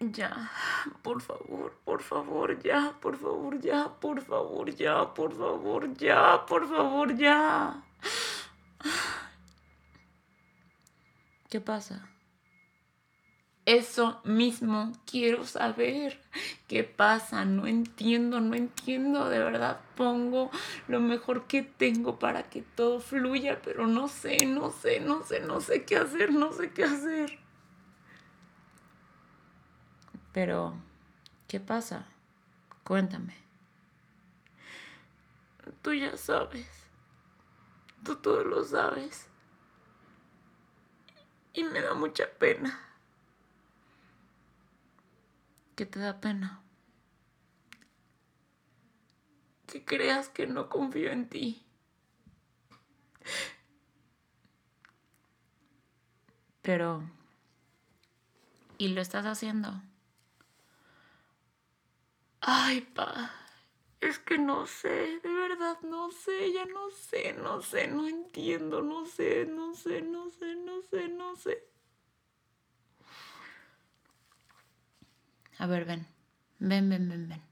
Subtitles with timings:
[0.00, 0.50] Ya,
[1.02, 6.68] por favor, por favor, ya, por favor, ya, por favor, ya, por favor, ya, por
[6.68, 7.82] favor, ya.
[11.50, 12.08] ¿Qué pasa?
[13.66, 16.20] Eso mismo quiero saber.
[16.68, 17.44] ¿Qué pasa?
[17.44, 19.28] No entiendo, no entiendo.
[19.28, 20.50] De verdad pongo
[20.86, 25.40] lo mejor que tengo para que todo fluya, pero no sé, no sé, no sé,
[25.40, 27.47] no sé qué hacer, no sé qué hacer.
[30.32, 30.74] Pero,
[31.46, 32.06] ¿qué pasa?
[32.84, 33.34] Cuéntame.
[35.82, 36.66] Tú ya sabes.
[38.04, 39.26] Tú todo lo sabes.
[41.52, 42.78] Y me da mucha pena.
[45.76, 46.60] ¿Qué te da pena?
[49.66, 51.64] Que creas que no confío en ti.
[56.62, 57.02] Pero...
[58.76, 59.80] ¿Y lo estás haciendo?
[62.50, 63.30] Ay, pa,
[64.00, 68.80] es que no sé, de verdad no sé, ya no sé, no sé, no entiendo,
[68.80, 71.62] no sé, no sé, no sé, no sé, no sé.
[75.58, 76.06] A ver, ven.
[76.58, 77.42] Ven, ven, ven, ven.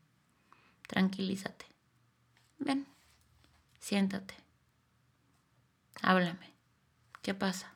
[0.89, 1.67] Tranquilízate.
[2.59, 2.87] Ven.
[3.79, 4.35] Siéntate.
[6.01, 6.55] Háblame.
[7.21, 7.76] ¿Qué pasa?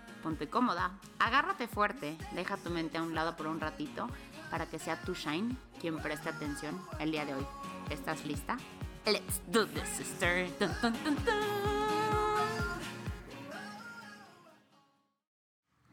[0.21, 4.07] Ponte cómoda, agárrate fuerte, deja tu mente a un lado por un ratito
[4.51, 7.45] para que sea tu Shine quien preste atención el día de hoy.
[7.89, 8.57] ¿Estás lista?
[9.05, 10.47] Let's do this, sister.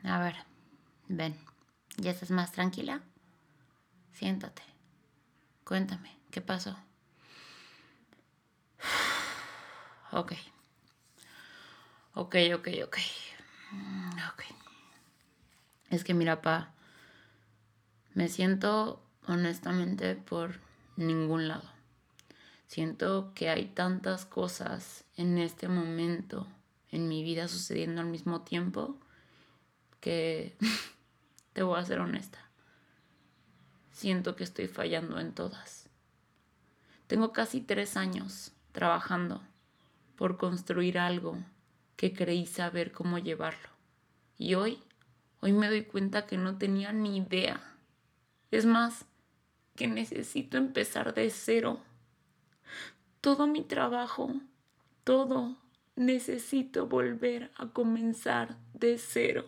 [0.04, 0.36] A ver,
[1.08, 1.38] ven.
[1.96, 3.00] ¿Ya estás más tranquila?
[4.12, 4.62] Siéntate.
[5.64, 6.76] Cuéntame, ¿qué pasó?
[10.10, 10.32] Ok.
[12.14, 12.96] Ok, ok, ok.
[14.32, 14.44] Ok.
[15.90, 16.72] Es que mira, pa,
[18.14, 20.60] me siento honestamente por
[20.96, 21.68] ningún lado.
[22.66, 26.46] Siento que hay tantas cosas en este momento
[26.90, 28.98] en mi vida sucediendo al mismo tiempo
[30.00, 30.56] que
[31.52, 32.38] te voy a ser honesta.
[33.92, 35.88] Siento que estoy fallando en todas.
[37.06, 39.42] Tengo casi tres años trabajando
[40.16, 41.38] por construir algo
[41.98, 43.70] que creí saber cómo llevarlo.
[44.38, 44.78] Y hoy,
[45.40, 47.60] hoy me doy cuenta que no tenía ni idea.
[48.52, 49.04] Es más,
[49.74, 51.80] que necesito empezar de cero.
[53.20, 54.32] Todo mi trabajo,
[55.02, 55.56] todo,
[55.96, 59.44] necesito volver a comenzar de cero.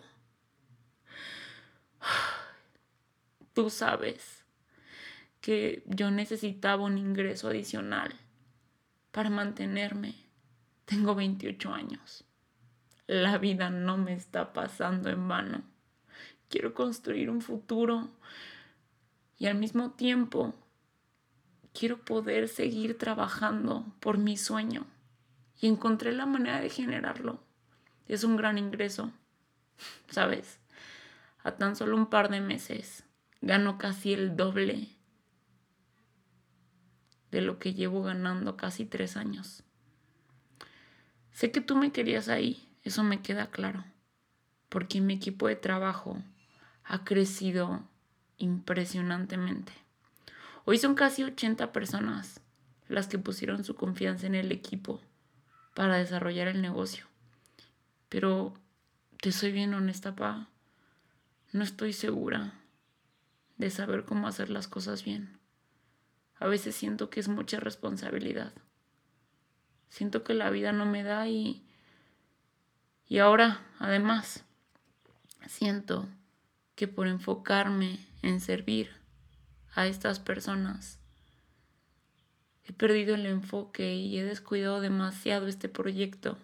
[3.55, 4.44] Tú sabes
[5.41, 8.12] que yo necesitaba un ingreso adicional
[9.12, 10.16] para mantenerme.
[10.84, 12.25] Tengo 28 años.
[13.10, 15.62] La vida no me está pasando en vano.
[16.48, 18.09] Quiero construir un futuro
[19.37, 20.54] y al mismo tiempo
[21.75, 24.87] quiero poder seguir trabajando por mi sueño.
[25.60, 27.43] Y encontré la manera de generarlo.
[28.06, 29.10] Es un gran ingreso,
[30.09, 30.60] ¿sabes?
[31.42, 33.03] a tan solo un par de meses
[33.41, 34.87] gano casi el doble
[37.32, 39.65] de lo que llevo ganando casi tres años.
[41.32, 43.85] Sé que tú me querías ahí, eso me queda claro,
[44.69, 46.23] porque mi equipo de trabajo
[46.85, 47.83] ha crecido
[48.39, 49.73] impresionantemente.
[50.65, 52.41] Hoy son casi 80 personas
[52.89, 55.01] las que pusieron su confianza en el equipo
[55.75, 57.07] para desarrollar el negocio.
[58.09, 58.55] Pero
[59.21, 60.49] te soy bien honesta, pa.
[61.53, 62.54] No estoy segura
[63.57, 65.39] de saber cómo hacer las cosas bien.
[66.39, 68.53] A veces siento que es mucha responsabilidad.
[69.89, 71.66] Siento que la vida no me da y...
[73.10, 74.45] Y ahora, además,
[75.48, 76.09] siento
[76.77, 78.89] que por enfocarme en servir
[79.74, 81.01] a estas personas,
[82.62, 86.39] he perdido el enfoque y he descuidado demasiado este proyecto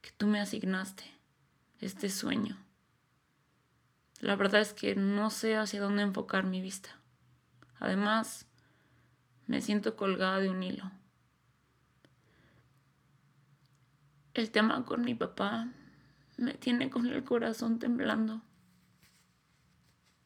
[0.00, 1.02] que tú me asignaste,
[1.80, 2.56] este sueño.
[4.20, 7.00] La verdad es que no sé hacia dónde enfocar mi vista.
[7.80, 8.46] Además,
[9.48, 10.88] me siento colgada de un hilo.
[14.34, 15.72] El tema con mi papá
[16.36, 18.42] me tiene con el corazón temblando.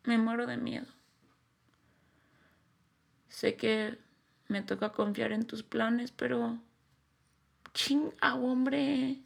[0.05, 0.87] me muero de miedo.
[3.29, 3.99] Sé que
[4.49, 6.59] me toca confiar en tus planes, pero...
[7.73, 9.23] Ching, hombre.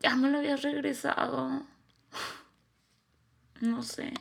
[0.00, 1.66] Ya me lo habías regresado.
[3.60, 4.14] No sé.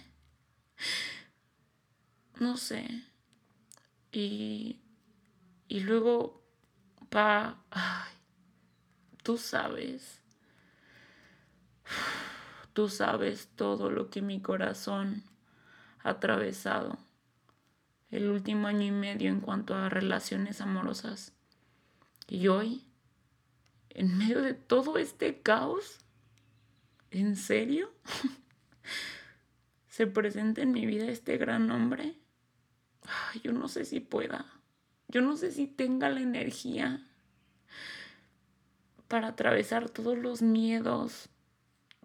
[2.39, 3.03] No sé.
[4.11, 4.81] Y...
[5.67, 6.41] Y luego,
[7.09, 7.63] pa...
[7.69, 8.13] Ay,
[9.21, 10.21] tú sabes.
[12.77, 15.23] Tú sabes todo lo que mi corazón
[16.03, 16.99] ha atravesado
[18.11, 21.33] el último año y medio en cuanto a relaciones amorosas.
[22.27, 22.85] Y hoy,
[23.89, 25.97] en medio de todo este caos,
[27.09, 27.91] ¿en serio?
[29.87, 32.13] ¿Se presenta en mi vida este gran hombre?
[33.43, 34.45] yo no sé si pueda.
[35.07, 37.09] Yo no sé si tenga la energía
[39.07, 41.31] para atravesar todos los miedos,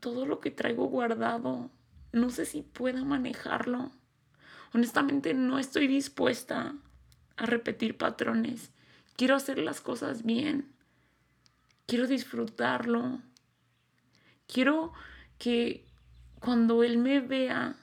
[0.02, 1.70] todo lo que traigo guardado.
[2.10, 3.93] No sé si pueda manejarlo.
[4.75, 6.75] Honestamente no estoy dispuesta
[7.37, 8.72] a repetir patrones.
[9.16, 10.72] Quiero hacer las cosas bien.
[11.87, 13.20] Quiero disfrutarlo.
[14.49, 14.93] Quiero
[15.38, 15.87] que
[16.40, 17.76] cuando él me vea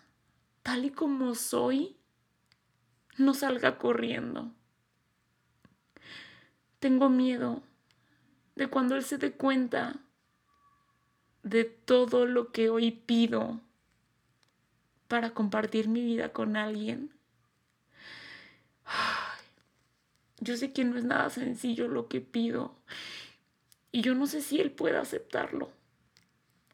[0.62, 1.96] tal y como soy,
[3.18, 4.54] no salga corriendo.
[6.80, 7.64] Tengo miedo
[8.56, 10.02] de cuando él se dé cuenta
[11.44, 13.62] de todo lo que hoy pido
[15.08, 17.12] para compartir mi vida con alguien.
[20.40, 22.76] yo sé que no es nada sencillo lo que pido
[23.92, 25.72] y yo no sé si él puede aceptarlo.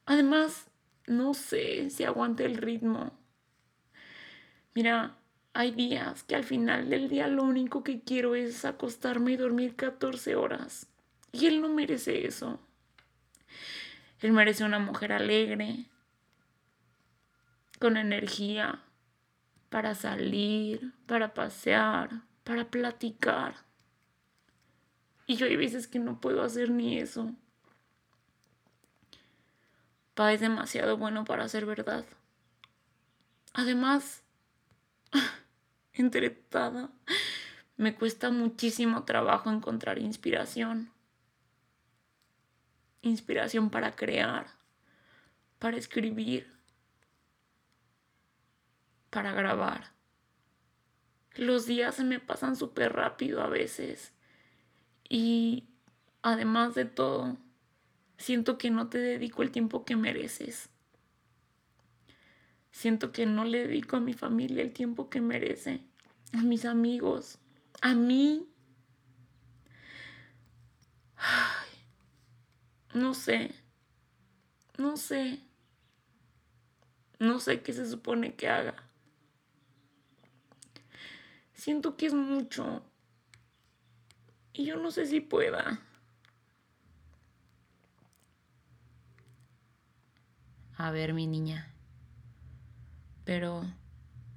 [0.05, 0.67] Además,
[1.07, 3.11] no sé si aguante el ritmo.
[4.73, 5.17] Mira,
[5.53, 9.75] hay días que al final del día lo único que quiero es acostarme y dormir
[9.75, 10.87] 14 horas.
[11.31, 12.59] Y él no merece eso.
[14.25, 15.85] Él merece una mujer alegre,
[17.79, 18.81] con energía
[19.69, 23.53] para salir, para pasear, para platicar.
[25.27, 27.35] Y yo hay veces que no puedo hacer ni eso.
[30.15, 32.03] Pa es demasiado bueno para ser verdad.
[33.53, 34.23] Además,
[35.93, 36.89] entretada,
[37.77, 40.94] me cuesta muchísimo trabajo encontrar inspiración.
[43.05, 44.47] Inspiración para crear,
[45.59, 46.51] para escribir,
[49.11, 49.91] para grabar.
[51.35, 54.11] Los días se me pasan súper rápido a veces.
[55.07, 55.65] Y
[56.23, 57.37] además de todo,
[58.17, 60.69] siento que no te dedico el tiempo que mereces.
[62.71, 65.81] Siento que no le dedico a mi familia el tiempo que merece,
[66.33, 67.37] a mis amigos,
[67.81, 68.47] a mí.
[72.95, 73.53] No sé,
[74.77, 75.39] no sé,
[77.19, 78.75] no sé qué se supone que haga.
[81.53, 82.83] Siento que es mucho.
[84.53, 85.81] Y yo no sé si pueda.
[90.77, 91.73] A ver, mi niña.
[93.23, 93.63] Pero,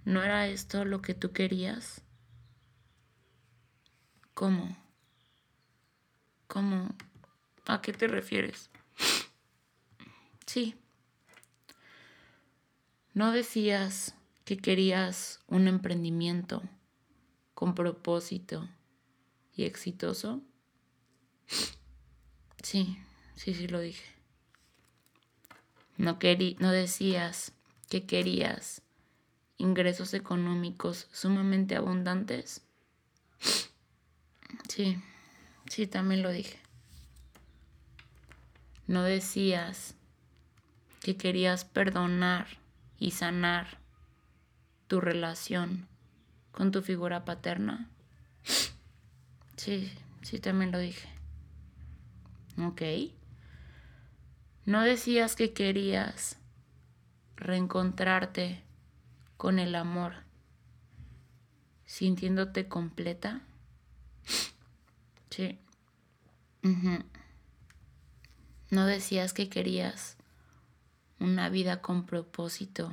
[0.04, 2.02] ¿no era esto lo que tú querías?
[4.34, 4.76] ¿Cómo?
[6.46, 6.88] ¿Cómo?
[7.68, 8.68] ¿A qué te refieres?
[10.46, 10.74] Sí.
[13.14, 16.62] ¿No decías que querías un emprendimiento?
[17.58, 18.68] con propósito
[19.52, 20.40] y exitoso?
[22.62, 22.96] Sí,
[23.34, 24.04] sí, sí lo dije.
[25.96, 26.20] No,
[26.60, 27.52] no decías
[27.90, 28.82] que querías
[29.56, 32.62] ingresos económicos sumamente abundantes.
[34.68, 35.02] Sí,
[35.68, 36.60] sí, también lo dije.
[38.88, 39.94] No decías
[41.00, 42.46] que querías perdonar
[42.98, 43.78] y sanar
[44.86, 45.86] tu relación
[46.52, 47.90] con tu figura paterna.
[49.56, 49.92] Sí,
[50.22, 51.08] sí, también lo dije.
[52.58, 52.82] Ok.
[54.64, 56.38] ¿No decías que querías
[57.36, 58.62] reencontrarte
[59.36, 60.14] con el amor
[61.84, 63.42] sintiéndote completa?
[65.30, 65.58] Sí.
[68.70, 70.18] ¿No decías que querías
[71.18, 72.92] una vida con propósito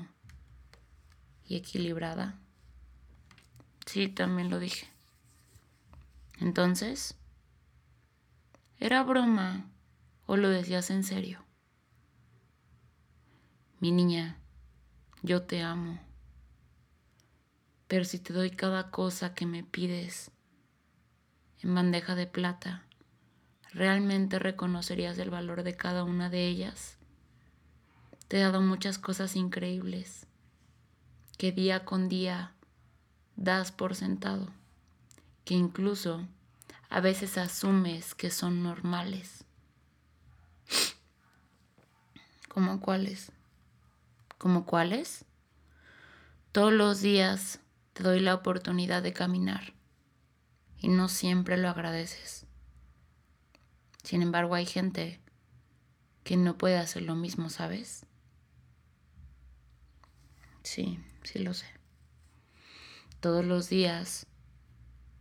[1.45, 2.39] y equilibrada?
[3.85, 4.87] Sí, también lo dije.
[6.39, 7.15] Entonces,
[8.79, 9.69] ¿era broma
[10.25, 11.43] o lo decías en serio?
[13.81, 14.37] Mi niña,
[15.23, 15.99] yo te amo.
[17.89, 20.31] Pero si te doy cada cosa que me pides
[21.61, 22.85] en bandeja de plata,
[23.75, 26.97] ¿realmente reconocerías el valor de cada una de ellas?
[28.29, 30.27] Te he dado muchas cosas increíbles
[31.37, 32.53] que día con día
[33.35, 34.47] das por sentado,
[35.43, 36.25] que incluso
[36.89, 39.43] a veces asumes que son normales.
[42.47, 43.33] ¿Cómo cuáles?
[44.37, 45.25] ¿Cómo cuáles?
[46.53, 47.59] Todos los días
[47.91, 49.73] te doy la oportunidad de caminar
[50.77, 52.44] y no siempre lo agradeces.
[54.05, 55.19] Sin embargo, hay gente
[56.23, 58.05] que no puede hacer lo mismo, ¿sabes?
[60.61, 61.65] Sí, sí lo sé.
[63.19, 64.27] Todos los días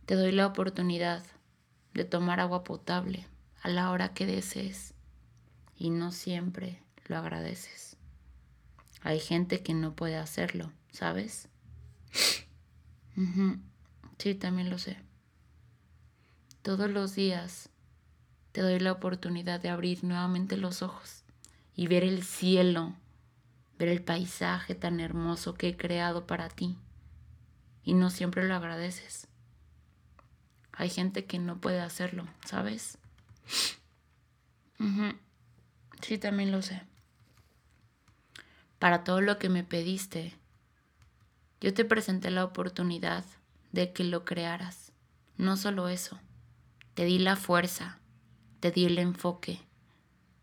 [0.05, 1.25] te doy la oportunidad
[1.95, 3.25] de tomar agua potable
[3.63, 4.93] a la hora que desees
[5.75, 7.97] y no siempre lo agradeces.
[9.01, 11.49] Hay gente que no puede hacerlo, ¿sabes?
[14.19, 14.99] Sí, también lo sé.
[16.61, 17.71] Todos los días
[18.55, 21.25] te doy la oportunidad de abrir nuevamente los ojos
[21.75, 22.95] y ver el cielo,
[23.77, 26.77] ver el paisaje tan hermoso que he creado para ti.
[27.83, 29.27] Y no siempre lo agradeces.
[30.71, 32.97] Hay gente que no puede hacerlo, ¿sabes?
[36.01, 36.81] Sí, también lo sé.
[38.79, 40.33] Para todo lo que me pediste,
[41.59, 43.25] yo te presenté la oportunidad
[43.73, 44.93] de que lo crearas.
[45.35, 46.21] No solo eso,
[46.93, 47.99] te di la fuerza,
[48.59, 49.59] te di el enfoque,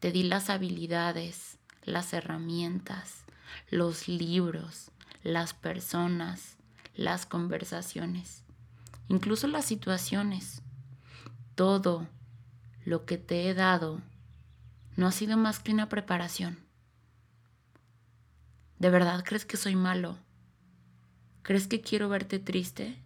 [0.00, 3.24] te di las habilidades, las herramientas,
[3.70, 4.90] los libros,
[5.22, 6.56] las personas,
[6.94, 8.44] las conversaciones,
[9.08, 10.62] incluso las situaciones.
[11.54, 12.08] Todo
[12.84, 14.00] lo que te he dado
[14.96, 16.58] no ha sido más que una preparación.
[18.78, 20.18] ¿De verdad crees que soy malo?
[21.42, 23.00] ¿Crees que quiero verte triste?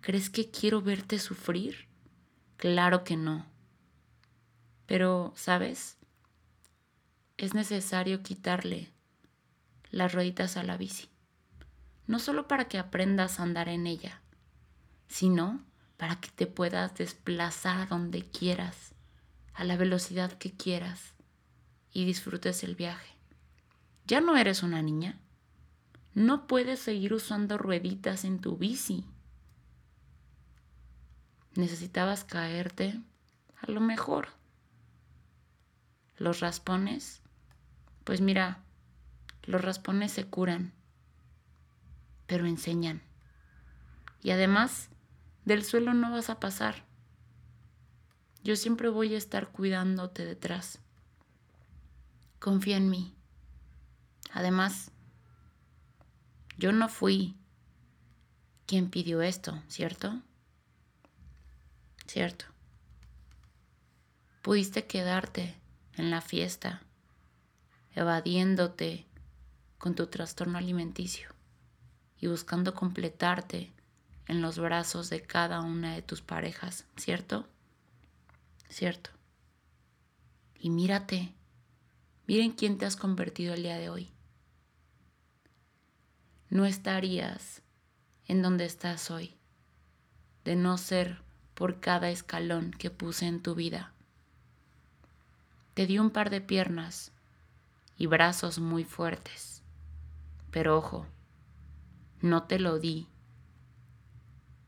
[0.00, 1.88] ¿Crees que quiero verte sufrir?
[2.56, 3.51] Claro que no.
[4.92, 5.96] Pero, ¿sabes?
[7.38, 8.92] Es necesario quitarle
[9.90, 11.08] las rueditas a la bici.
[12.06, 14.20] No solo para que aprendas a andar en ella,
[15.08, 15.64] sino
[15.96, 18.94] para que te puedas desplazar donde quieras,
[19.54, 21.14] a la velocidad que quieras
[21.90, 23.16] y disfrutes el viaje.
[24.04, 25.18] Ya no eres una niña.
[26.12, 29.06] No puedes seguir usando rueditas en tu bici.
[31.54, 33.00] Necesitabas caerte,
[33.58, 34.41] a lo mejor.
[36.22, 37.20] Los raspones,
[38.04, 38.62] pues mira,
[39.42, 40.72] los raspones se curan,
[42.28, 43.02] pero enseñan.
[44.22, 44.88] Y además,
[45.44, 46.84] del suelo no vas a pasar.
[48.44, 50.78] Yo siempre voy a estar cuidándote detrás.
[52.38, 53.16] Confía en mí.
[54.32, 54.92] Además,
[56.56, 57.36] yo no fui
[58.66, 60.22] quien pidió esto, ¿cierto?
[62.06, 62.44] ¿Cierto?
[64.42, 65.60] Pudiste quedarte
[65.96, 66.82] en la fiesta,
[67.94, 69.06] evadiéndote
[69.78, 71.28] con tu trastorno alimenticio
[72.18, 73.72] y buscando completarte
[74.26, 77.46] en los brazos de cada una de tus parejas, ¿cierto?
[78.68, 79.10] ¿Cierto?
[80.58, 81.34] Y mírate,
[82.26, 84.12] miren quién te has convertido el día de hoy
[86.52, 87.62] no estarías
[88.26, 89.34] en donde estás hoy,
[90.44, 91.22] de no ser
[91.54, 93.91] por cada escalón que puse en tu vida.
[95.74, 97.12] Te di un par de piernas
[97.96, 99.62] y brazos muy fuertes,
[100.50, 101.06] pero ojo,
[102.20, 103.08] no te lo di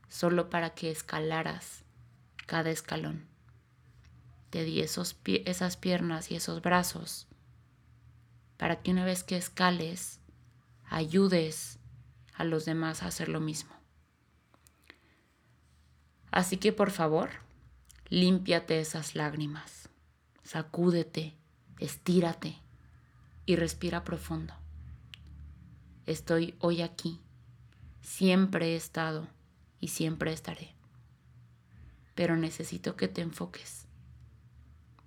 [0.07, 1.83] solo para que escalaras
[2.47, 3.25] cada escalón.
[4.49, 7.27] Te di esos esas piernas y esos brazos
[8.57, 10.19] para que una vez que escales,
[10.85, 11.79] ayudes
[12.33, 13.73] a los demás a hacer lo mismo.
[16.31, 17.29] Así que por favor,
[18.09, 19.84] límpiate esas lágrimas,
[20.45, 21.35] sacúdete,
[21.79, 22.61] estírate
[23.45, 24.53] y respira profundo.
[26.05, 27.19] Estoy hoy aquí,
[28.01, 29.27] siempre he estado
[29.79, 30.75] y siempre estaré.
[32.13, 33.87] Pero necesito que te enfoques.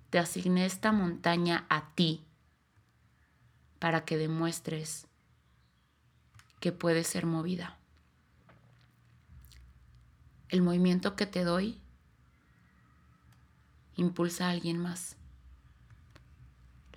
[0.09, 2.25] Te asigné esta montaña a ti
[3.79, 5.07] para que demuestres
[6.59, 7.77] que puede ser movida.
[10.49, 11.79] El movimiento que te doy
[13.95, 15.18] impulsa a alguien más.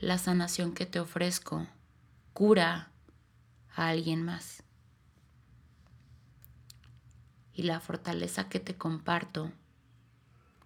[0.02, 1.68] La sanación que te ofrezco
[2.32, 2.90] cura
[3.73, 4.64] a alguien más.
[7.54, 9.52] Y la fortaleza que te comparto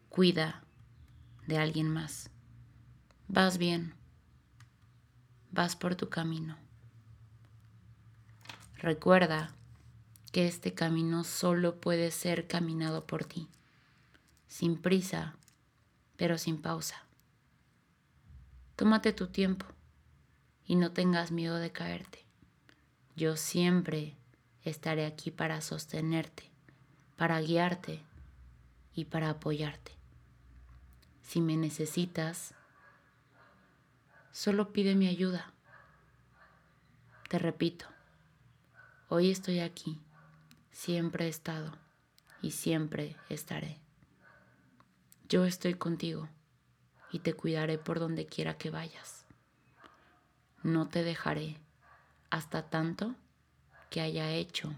[0.09, 0.64] cuida
[1.47, 2.31] de alguien más.
[3.28, 3.93] Vas bien,
[5.50, 6.57] vas por tu camino.
[8.78, 9.55] Recuerda
[10.33, 13.50] que este camino solo puede ser caminado por ti,
[14.49, 15.37] sin prisa,
[16.16, 17.06] pero sin pausa.
[18.76, 19.64] Tómate tu tiempo
[20.66, 22.26] y no tengas miedo de caerte.
[23.16, 24.18] Yo siempre
[24.64, 26.50] estaré aquí para sostenerte,
[27.16, 28.04] para guiarte
[28.92, 29.92] y para apoyarte.
[31.23, 32.52] Si me necesitas,
[34.30, 35.54] solo pide mi ayuda.
[37.30, 37.87] Te repito,
[39.09, 39.99] hoy estoy aquí,
[40.71, 41.73] siempre he estado
[42.42, 43.80] y siempre estaré.
[45.30, 46.28] Yo estoy contigo
[47.16, 49.25] y te cuidaré por donde quiera que vayas.
[50.62, 51.56] No te dejaré
[52.28, 53.14] hasta tanto
[53.88, 54.75] que haya hecho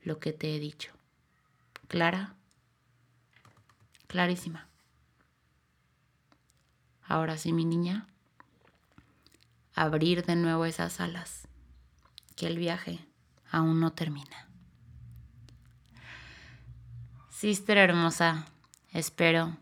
[0.00, 0.90] lo que te he dicho.
[1.86, 2.34] ¿Clara?
[4.06, 4.68] Clarísima.
[7.02, 8.06] Ahora sí, mi niña,
[9.74, 11.46] abrir de nuevo esas alas,
[12.36, 13.06] que el viaje
[13.50, 14.48] aún no termina.
[17.28, 18.46] Sister hermosa,
[18.92, 19.58] espero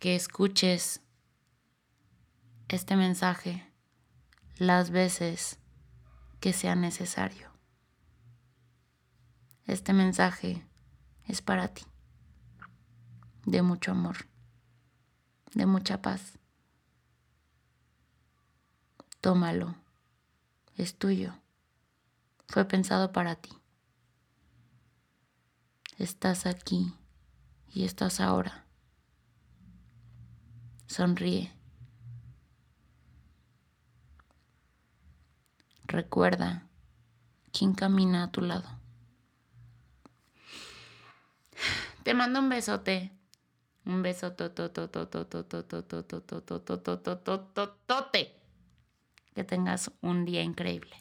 [0.00, 1.02] que escuches
[2.68, 3.70] este mensaje
[4.56, 5.58] las veces
[6.40, 7.50] que sea necesario.
[9.66, 10.66] Este mensaje
[11.26, 11.84] es para ti,
[13.44, 14.16] de mucho amor,
[15.52, 16.38] de mucha paz.
[19.20, 19.76] Tómalo,
[20.76, 21.34] es tuyo,
[22.48, 23.50] fue pensado para ti.
[25.98, 26.94] Estás aquí
[27.68, 28.59] y estás ahora.
[30.90, 31.52] Sonríe.
[35.84, 36.66] Recuerda
[37.52, 38.68] quién camina a tu lado.
[42.02, 43.12] Te mando un besote.
[43.84, 44.32] Un beso
[49.32, 50.96] Que tengas un día increíble.